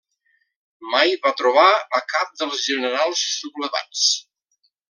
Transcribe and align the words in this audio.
Mai 0.93 1.13
va 1.25 1.33
trobar 1.43 1.67
a 1.99 2.01
cap 2.15 2.33
dels 2.41 2.65
generals 2.71 3.25
sublevats. 3.37 4.09